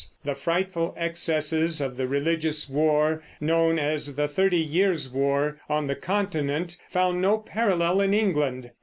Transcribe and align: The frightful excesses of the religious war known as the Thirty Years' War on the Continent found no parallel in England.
The 0.25 0.33
frightful 0.33 0.95
excesses 0.97 1.79
of 1.79 1.95
the 1.95 2.07
religious 2.07 2.67
war 2.67 3.21
known 3.39 3.77
as 3.77 4.15
the 4.15 4.27
Thirty 4.27 4.57
Years' 4.57 5.07
War 5.11 5.59
on 5.69 5.85
the 5.85 5.93
Continent 5.95 6.75
found 6.89 7.21
no 7.21 7.37
parallel 7.37 8.01
in 8.01 8.11
England. 8.15 8.71